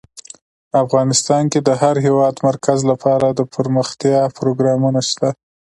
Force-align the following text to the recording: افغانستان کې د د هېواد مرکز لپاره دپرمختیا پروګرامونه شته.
افغانستان 0.83 1.43
کې 1.51 1.59
د 1.63 1.65
د 1.67 1.95
هېواد 2.05 2.35
مرکز 2.47 2.79
لپاره 2.91 3.27
دپرمختیا 3.39 4.21
پروګرامونه 4.37 4.99
شته. 5.09 5.29